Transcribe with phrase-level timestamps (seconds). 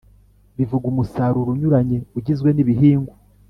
[0.57, 3.15] Bivuga umusaruro unyuranye ugizwe n ibihingwa